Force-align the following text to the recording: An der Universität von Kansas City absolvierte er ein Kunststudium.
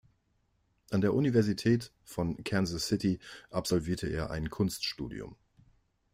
An 0.89 1.01
der 1.01 1.13
Universität 1.13 1.91
von 2.05 2.43
Kansas 2.43 2.87
City 2.87 3.19
absolvierte 3.51 4.07
er 4.07 4.31
ein 4.31 4.49
Kunststudium. 4.49 5.35